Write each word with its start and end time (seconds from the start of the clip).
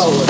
go. 0.00 0.29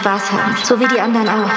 Spaß 0.00 0.32
haben, 0.32 0.56
so 0.64 0.80
wie 0.80 0.86
die 0.88 1.00
anderen 1.00 1.28
auch. 1.28 1.50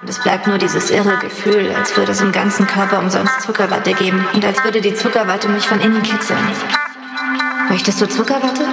Und 0.00 0.08
es 0.08 0.18
bleibt 0.20 0.46
nur 0.46 0.58
dieses 0.58 0.90
irre 0.90 1.16
Gefühl, 1.18 1.74
als 1.76 1.96
würde 1.96 2.12
es 2.12 2.20
im 2.20 2.30
ganzen 2.30 2.68
Körper 2.68 3.00
umsonst 3.00 3.40
Zuckerwatte 3.42 3.92
geben 3.94 4.24
und 4.32 4.44
als 4.44 4.62
würde 4.62 4.80
die 4.80 4.94
Zuckerwatte 4.94 5.48
mich 5.48 5.66
von 5.66 5.80
innen 5.80 6.02
kitzeln. 6.04 6.38
Möchtest 7.68 8.00
du 8.00 8.06
Zuckerwatte? 8.08 8.67